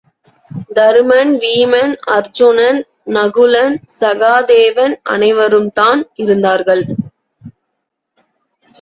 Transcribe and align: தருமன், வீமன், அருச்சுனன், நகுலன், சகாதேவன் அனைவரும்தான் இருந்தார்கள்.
தருமன், 0.73 1.31
வீமன், 1.37 1.93
அருச்சுனன், 2.11 2.79
நகுலன், 3.13 3.75
சகாதேவன் 3.99 4.95
அனைவரும்தான் 5.09 6.01
இருந்தார்கள். 6.15 6.83